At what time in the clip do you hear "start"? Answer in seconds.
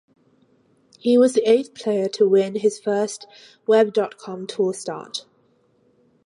4.73-5.27